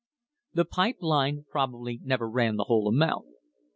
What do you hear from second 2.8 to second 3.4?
amount.